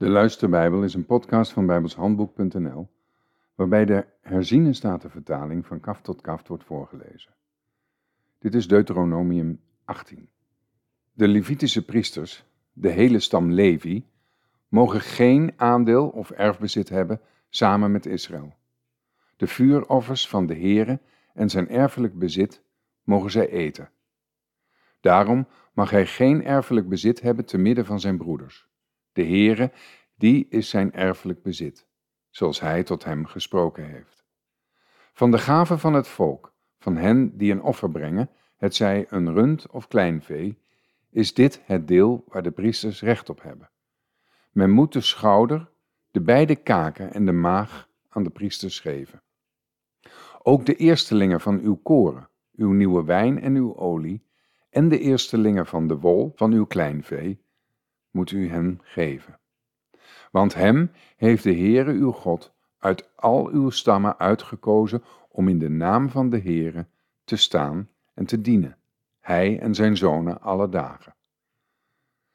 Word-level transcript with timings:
De 0.00 0.08
Luisterbijbel 0.08 0.82
is 0.82 0.94
een 0.94 1.06
podcast 1.06 1.52
van 1.52 1.66
bijbelshandboek.nl, 1.66 2.88
waarbij 3.54 3.84
de 3.84 4.06
herziene 4.20 4.72
statenvertaling 4.72 5.66
van 5.66 5.80
kaf 5.80 6.00
tot 6.00 6.20
kaft 6.20 6.48
wordt 6.48 6.64
voorgelezen. 6.64 7.34
Dit 8.38 8.54
is 8.54 8.68
Deuteronomium 8.68 9.60
18. 9.84 10.28
De 11.12 11.28
Levitische 11.28 11.84
priesters, 11.84 12.44
de 12.72 12.88
hele 12.88 13.18
stam 13.18 13.52
Levi, 13.52 14.06
mogen 14.68 15.00
geen 15.00 15.52
aandeel 15.56 16.08
of 16.08 16.30
erfbezit 16.30 16.88
hebben 16.88 17.20
samen 17.48 17.92
met 17.92 18.06
Israël. 18.06 18.54
De 19.36 19.46
vuuroffers 19.46 20.28
van 20.28 20.46
de 20.46 20.54
Heere 20.54 21.00
en 21.34 21.50
zijn 21.50 21.68
erfelijk 21.68 22.18
bezit 22.18 22.62
mogen 23.02 23.30
zij 23.30 23.48
eten. 23.48 23.90
Daarom 25.00 25.48
mag 25.72 25.90
hij 25.90 26.06
geen 26.06 26.44
erfelijk 26.44 26.88
bezit 26.88 27.20
hebben 27.20 27.44
te 27.44 27.58
midden 27.58 27.86
van 27.86 28.00
zijn 28.00 28.16
broeders. 28.16 28.69
De 29.12 29.22
Heere, 29.22 29.72
die 30.16 30.46
is 30.48 30.68
zijn 30.68 30.92
erfelijk 30.92 31.42
bezit, 31.42 31.86
zoals 32.30 32.60
hij 32.60 32.82
tot 32.82 33.04
hem 33.04 33.26
gesproken 33.26 33.84
heeft. 33.84 34.24
Van 35.12 35.30
de 35.30 35.38
gaven 35.38 35.78
van 35.78 35.94
het 35.94 36.08
volk, 36.08 36.54
van 36.78 36.96
hen 36.96 37.36
die 37.36 37.52
een 37.52 37.62
offer 37.62 37.90
brengen, 37.90 38.30
het 38.56 38.74
zij 38.74 39.06
een 39.08 39.32
rund 39.32 39.70
of 39.70 39.88
klein 39.88 40.22
vee, 40.22 40.58
is 41.10 41.34
dit 41.34 41.62
het 41.64 41.88
deel 41.88 42.24
waar 42.26 42.42
de 42.42 42.50
priesters 42.50 43.02
recht 43.02 43.28
op 43.28 43.42
hebben. 43.42 43.70
Men 44.50 44.70
moet 44.70 44.92
de 44.92 45.00
schouder, 45.00 45.70
de 46.10 46.20
beide 46.20 46.56
kaken 46.56 47.12
en 47.12 47.26
de 47.26 47.32
maag 47.32 47.88
aan 48.08 48.22
de 48.22 48.30
priesters 48.30 48.80
geven. 48.80 49.22
Ook 50.42 50.66
de 50.66 50.76
eerstelingen 50.76 51.40
van 51.40 51.60
uw 51.60 51.76
koren, 51.76 52.28
uw 52.52 52.72
nieuwe 52.72 53.04
wijn 53.04 53.40
en 53.40 53.54
uw 53.54 53.76
olie, 53.76 54.28
en 54.70 54.88
de 54.88 54.98
eerstelingen 54.98 55.66
van 55.66 55.86
de 55.86 55.98
wol 55.98 56.32
van 56.34 56.52
uw 56.52 56.64
kleinvee, 56.64 57.44
moet 58.10 58.30
u 58.30 58.48
hen 58.48 58.78
geven. 58.82 59.38
Want 60.30 60.54
hem 60.54 60.90
heeft 61.16 61.42
de 61.42 61.54
Heere 61.54 61.92
uw 61.92 62.12
God 62.12 62.52
uit 62.78 63.10
al 63.16 63.48
uw 63.48 63.70
stammen 63.70 64.18
uitgekozen 64.18 65.02
om 65.28 65.48
in 65.48 65.58
de 65.58 65.68
naam 65.68 66.08
van 66.08 66.30
de 66.30 66.40
Heere 66.40 66.86
te 67.24 67.36
staan 67.36 67.88
en 68.14 68.26
te 68.26 68.40
dienen, 68.40 68.76
hij 69.20 69.58
en 69.58 69.74
zijn 69.74 69.96
zonen 69.96 70.40
alle 70.40 70.68
dagen. 70.68 71.14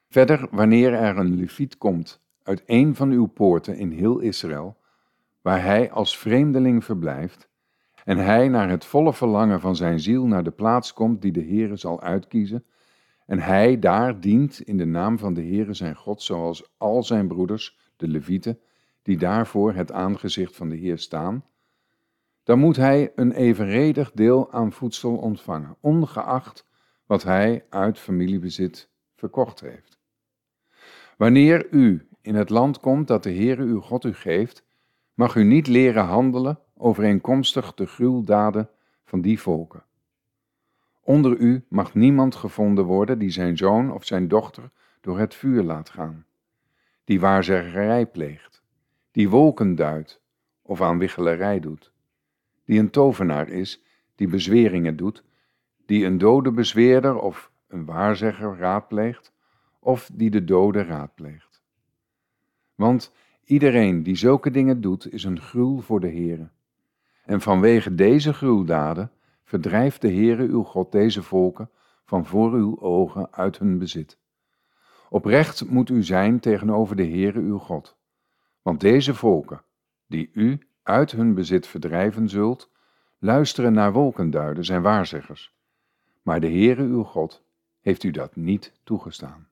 Verder, 0.08 0.48
wanneer 0.50 0.92
er 0.92 1.18
een 1.18 1.34
leviet 1.34 1.78
komt 1.78 2.24
uit 2.42 2.62
een 2.66 2.94
van 2.94 3.10
uw 3.10 3.26
poorten 3.26 3.76
in 3.76 3.90
heel 3.90 4.18
Israël, 4.18 4.76
waar 5.40 5.62
hij 5.62 5.90
als 5.90 6.18
vreemdeling 6.18 6.84
verblijft, 6.84 7.48
en 8.04 8.18
hij 8.18 8.48
naar 8.48 8.68
het 8.68 8.84
volle 8.84 9.12
verlangen 9.12 9.60
van 9.60 9.76
zijn 9.76 10.00
ziel 10.00 10.26
naar 10.26 10.44
de 10.44 10.50
plaats 10.50 10.92
komt 10.92 11.22
die 11.22 11.32
de 11.32 11.44
Heere 11.44 11.76
zal 11.76 12.00
uitkiezen, 12.00 12.64
en 13.26 13.38
hij 13.38 13.78
daar 13.78 14.20
dient 14.20 14.60
in 14.60 14.76
de 14.76 14.84
naam 14.84 15.18
van 15.18 15.34
de 15.34 15.42
Heere 15.42 15.74
zijn 15.74 15.96
God, 15.96 16.22
zoals 16.22 16.72
al 16.76 17.02
zijn 17.02 17.28
broeders, 17.28 17.78
de 17.96 18.08
Levieten, 18.08 18.58
die 19.02 19.18
daarvoor 19.18 19.72
het 19.72 19.92
aangezicht 19.92 20.56
van 20.56 20.68
de 20.68 20.76
Heer 20.76 20.98
staan, 20.98 21.44
dan 22.42 22.58
moet 22.58 22.76
hij 22.76 23.12
een 23.14 23.32
evenredig 23.32 24.12
deel 24.12 24.52
aan 24.52 24.72
voedsel 24.72 25.16
ontvangen, 25.16 25.76
ongeacht 25.80 26.66
wat 27.06 27.22
hij 27.22 27.64
uit 27.70 27.98
familiebezit 27.98 28.90
verkocht 29.14 29.60
heeft. 29.60 29.98
Wanneer 31.16 31.66
u 31.70 32.08
in 32.20 32.34
het 32.34 32.50
land 32.50 32.80
komt 32.80 33.08
dat 33.08 33.22
de 33.22 33.34
Heere 33.34 33.62
uw 33.62 33.80
God 33.80 34.04
u 34.04 34.14
geeft, 34.14 34.64
mag 35.14 35.34
u 35.34 35.44
niet 35.44 35.66
leren 35.66 36.04
handelen 36.04 36.58
overeenkomstig 36.76 37.74
de 37.74 37.86
gruweldaden 37.86 38.70
van 39.04 39.20
die 39.20 39.40
volken. 39.40 39.85
Onder 41.06 41.36
u 41.36 41.64
mag 41.68 41.94
niemand 41.94 42.34
gevonden 42.34 42.84
worden 42.84 43.18
die 43.18 43.30
zijn 43.30 43.56
zoon 43.56 43.92
of 43.92 44.04
zijn 44.04 44.28
dochter 44.28 44.70
door 45.00 45.18
het 45.18 45.34
vuur 45.34 45.62
laat 45.62 45.90
gaan, 45.90 46.24
die 47.04 47.20
waarzeggerij 47.20 48.06
pleegt, 48.06 48.62
die 49.10 49.28
wolken 49.28 49.74
duidt 49.74 50.20
of 50.62 50.82
aan 50.82 50.98
wichtelerij 50.98 51.60
doet, 51.60 51.92
die 52.64 52.78
een 52.78 52.90
tovenaar 52.90 53.48
is, 53.48 53.82
die 54.14 54.28
bezweringen 54.28 54.96
doet, 54.96 55.24
die 55.84 56.04
een 56.04 56.18
dode 56.18 56.52
bezweerder 56.52 57.18
of 57.18 57.50
een 57.68 57.84
waarzegger 57.84 58.56
raadpleegt, 58.56 59.32
of 59.80 60.10
die 60.12 60.30
de 60.30 60.44
dode 60.44 60.82
raadpleegt. 60.82 61.62
Want 62.74 63.12
iedereen 63.44 64.02
die 64.02 64.16
zulke 64.16 64.50
dingen 64.50 64.80
doet, 64.80 65.12
is 65.12 65.24
een 65.24 65.40
gruwel 65.40 65.80
voor 65.80 66.00
de 66.00 66.10
Heere. 66.10 66.48
En 67.24 67.40
vanwege 67.40 67.94
deze 67.94 68.32
gruweldaden 68.32 69.10
verdrijft 69.46 70.00
de 70.00 70.12
Heere 70.12 70.42
uw 70.42 70.62
God 70.62 70.92
deze 70.92 71.22
volken 71.22 71.70
van 72.04 72.26
voor 72.26 72.52
uw 72.52 72.80
ogen 72.80 73.32
uit 73.32 73.58
hun 73.58 73.78
bezit. 73.78 74.18
Oprecht 75.08 75.68
moet 75.68 75.90
u 75.90 76.02
zijn 76.02 76.40
tegenover 76.40 76.96
de 76.96 77.06
Heere 77.06 77.40
uw 77.40 77.58
God, 77.58 77.96
want 78.62 78.80
deze 78.80 79.14
volken, 79.14 79.62
die 80.06 80.30
u 80.32 80.68
uit 80.82 81.10
hun 81.10 81.34
bezit 81.34 81.66
verdrijven 81.66 82.28
zult, 82.28 82.70
luisteren 83.18 83.72
naar 83.72 83.92
wolkenduiders 83.92 84.68
en 84.68 84.82
waarzeggers. 84.82 85.54
Maar 86.22 86.40
de 86.40 86.50
Heere 86.50 86.82
uw 86.82 87.02
God 87.02 87.44
heeft 87.80 88.02
u 88.02 88.10
dat 88.10 88.36
niet 88.36 88.72
toegestaan. 88.84 89.48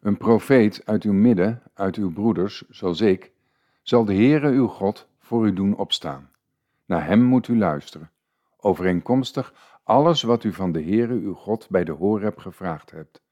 Een 0.00 0.16
profeet 0.16 0.82
uit 0.84 1.02
uw 1.02 1.12
midden, 1.12 1.62
uit 1.74 1.96
uw 1.96 2.12
broeders, 2.12 2.64
zoals 2.68 3.00
ik, 3.00 3.32
zal 3.82 4.04
de 4.04 4.14
Heere 4.14 4.50
uw 4.50 4.66
God 4.66 5.08
voor 5.18 5.46
u 5.46 5.52
doen 5.52 5.76
opstaan. 5.76 6.30
Naar 6.84 7.06
hem 7.06 7.22
moet 7.22 7.48
u 7.48 7.58
luisteren, 7.58 8.10
overeenkomstig 8.64 9.54
alles 9.84 10.22
wat 10.22 10.44
u 10.44 10.52
van 10.52 10.72
de 10.72 10.82
Heere 10.82 11.14
uw 11.14 11.34
God 11.34 11.68
bij 11.70 11.84
de 11.84 11.92
Horeb 11.92 12.38
gevraagd 12.38 12.90
hebt. 12.90 13.22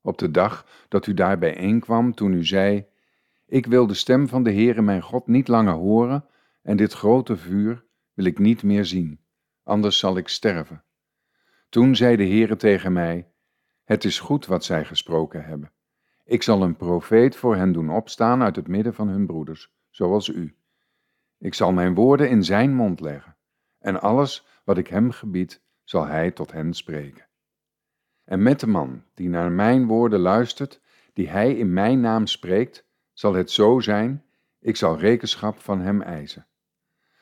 Op 0.00 0.18
de 0.18 0.30
dag 0.30 0.66
dat 0.88 1.06
u 1.06 1.14
daar 1.14 1.38
bijeenkwam, 1.38 2.14
toen 2.14 2.32
u 2.32 2.44
zei, 2.44 2.86
ik 3.46 3.66
wil 3.66 3.86
de 3.86 3.94
stem 3.94 4.28
van 4.28 4.42
de 4.42 4.52
Heere 4.52 4.82
mijn 4.82 5.02
God 5.02 5.26
niet 5.26 5.48
langer 5.48 5.74
horen, 5.74 6.24
en 6.62 6.76
dit 6.76 6.92
grote 6.92 7.36
vuur 7.36 7.84
wil 8.12 8.24
ik 8.24 8.38
niet 8.38 8.62
meer 8.62 8.84
zien, 8.84 9.20
anders 9.62 9.98
zal 9.98 10.16
ik 10.16 10.28
sterven. 10.28 10.84
Toen 11.68 11.96
zei 11.96 12.16
de 12.16 12.26
Heere 12.26 12.56
tegen 12.56 12.92
mij, 12.92 13.30
het 13.84 14.04
is 14.04 14.20
goed 14.20 14.46
wat 14.46 14.64
zij 14.64 14.84
gesproken 14.84 15.44
hebben. 15.44 15.72
Ik 16.24 16.42
zal 16.42 16.62
een 16.62 16.76
profeet 16.76 17.36
voor 17.36 17.56
hen 17.56 17.72
doen 17.72 17.90
opstaan 17.90 18.42
uit 18.42 18.56
het 18.56 18.68
midden 18.68 18.94
van 18.94 19.08
hun 19.08 19.26
broeders, 19.26 19.72
zoals 19.90 20.28
u. 20.28 20.56
Ik 21.38 21.54
zal 21.54 21.72
mijn 21.72 21.94
woorden 21.94 22.28
in 22.28 22.44
zijn 22.44 22.74
mond 22.74 23.00
leggen, 23.00 23.36
en 23.78 24.00
alles 24.00 24.46
wat 24.66 24.78
ik 24.78 24.86
hem 24.86 25.10
gebied, 25.10 25.62
zal 25.84 26.06
hij 26.06 26.30
tot 26.30 26.52
hen 26.52 26.74
spreken. 26.74 27.26
En 28.24 28.42
met 28.42 28.60
de 28.60 28.66
man 28.66 29.02
die 29.14 29.28
naar 29.28 29.52
mijn 29.52 29.86
woorden 29.86 30.20
luistert, 30.20 30.80
die 31.12 31.28
hij 31.28 31.54
in 31.54 31.72
mijn 31.72 32.00
naam 32.00 32.26
spreekt, 32.26 32.86
zal 33.12 33.34
het 33.34 33.50
zo 33.50 33.80
zijn, 33.80 34.24
ik 34.60 34.76
zal 34.76 34.98
rekenschap 34.98 35.58
van 35.58 35.80
hem 35.80 36.02
eisen. 36.02 36.46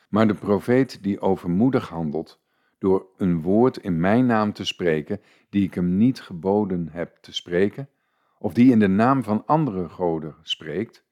Maar 0.09 0.27
de 0.27 0.33
profeet 0.33 1.03
die 1.03 1.19
overmoedig 1.19 1.89
handelt, 1.89 2.41
door 2.77 3.07
een 3.17 3.41
woord 3.41 3.77
in 3.77 3.99
mijn 3.99 4.25
naam 4.25 4.53
te 4.53 4.65
spreken, 4.65 5.21
die 5.49 5.63
ik 5.63 5.73
hem 5.73 5.97
niet 5.97 6.21
geboden 6.21 6.89
heb 6.91 7.17
te 7.21 7.33
spreken, 7.33 7.89
of 8.37 8.53
die 8.53 8.71
in 8.71 8.79
de 8.79 8.87
naam 8.87 9.23
van 9.23 9.45
andere 9.45 9.89
goden 9.89 10.35
spreekt, 10.41 11.05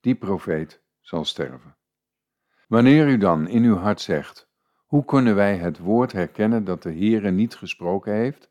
die 0.00 0.14
profeet 0.14 0.82
zal 1.00 1.24
sterven. 1.24 1.76
Wanneer 2.68 3.08
u 3.08 3.18
dan 3.18 3.48
in 3.48 3.64
uw 3.64 3.76
hart 3.76 4.00
zegt, 4.00 4.49
hoe 4.90 5.04
kunnen 5.04 5.34
wij 5.34 5.56
het 5.56 5.78
woord 5.78 6.12
herkennen 6.12 6.64
dat 6.64 6.82
de 6.82 6.92
Heere 6.92 7.30
niet 7.30 7.54
gesproken 7.54 8.12
heeft? 8.12 8.50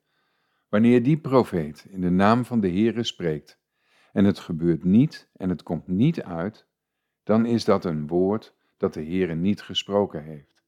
Wanneer 0.70 1.04
die 1.04 1.18
profeet 1.18 1.86
in 1.90 2.02
de 2.02 2.10
naam 2.10 2.46
van 2.46 2.60
de 2.60 2.70
Heere 2.70 3.04
spreekt 3.04 3.60
en 4.12 4.26
het 4.26 4.40
gebeurt 4.40 4.84
niet 4.84 5.30
en 5.34 5.50
het 5.50 5.64
komt 5.64 5.88
niet 5.88 6.24
uit, 6.24 6.68
dan 7.24 7.46
is 7.46 7.66
dat 7.66 7.86
een 7.86 8.08
woord 8.08 8.56
dat 8.78 8.94
de 8.94 9.04
Heere 9.04 9.36
niet 9.36 9.62
gesproken 9.62 10.24
heeft. 10.24 10.64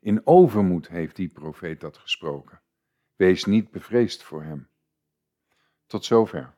In 0.00 0.26
overmoed 0.26 0.88
heeft 0.88 1.16
die 1.16 1.28
profeet 1.28 1.80
dat 1.80 1.96
gesproken. 1.96 2.60
Wees 3.14 3.44
niet 3.44 3.70
bevreesd 3.70 4.22
voor 4.22 4.42
hem. 4.42 4.68
Tot 5.86 6.04
zover. 6.04 6.54